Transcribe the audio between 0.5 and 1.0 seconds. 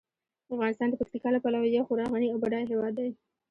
افغانستان د